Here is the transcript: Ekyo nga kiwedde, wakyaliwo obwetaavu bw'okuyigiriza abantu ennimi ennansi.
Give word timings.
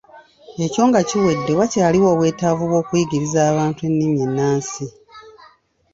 Ekyo 0.65 0.81
nga 0.87 1.01
kiwedde, 1.09 1.51
wakyaliwo 1.59 2.07
obwetaavu 2.13 2.63
bw'okuyigiriza 2.69 3.39
abantu 3.51 3.81
ennimi 3.87 4.17
ennansi. 4.27 4.85